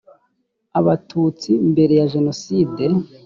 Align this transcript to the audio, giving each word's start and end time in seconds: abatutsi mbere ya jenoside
abatutsi 0.79 1.49
mbere 1.71 1.93
ya 1.99 2.05
jenoside 2.13 2.83